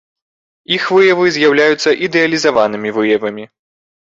Іх 0.77 0.83
выявы 0.95 1.25
з'яўляюцца 1.35 1.89
ідэалізаванымі 2.07 2.89
выявамі. 2.97 3.45